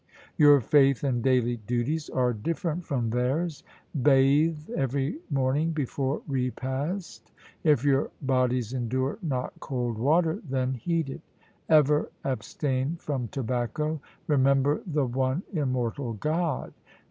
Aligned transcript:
Your 0.35 0.61
faith 0.61 1.03
and 1.03 1.21
daily 1.21 1.57
duties 1.57 2.09
are 2.09 2.33
different 2.33 2.83
from 2.83 3.11
theirs. 3.11 3.63
Bathe 4.01 4.67
every 4.75 5.19
morning 5.29 5.73
before 5.73 6.23
repast. 6.27 7.31
If 7.63 7.83
your 7.83 8.09
bodies 8.19 8.73
endure 8.73 9.19
not 9.21 9.53
cold 9.59 9.99
water, 9.99 10.41
then 10.43 10.73
heat 10.73 11.07
it. 11.11 11.21
Ever 11.69 12.09
abstain 12.23 12.95
from 12.95 13.27
tobacco. 13.27 14.01
Remember 14.25 14.81
the 14.87 15.05
one 15.05 15.43
immortal 15.53 16.13
God. 16.13 16.73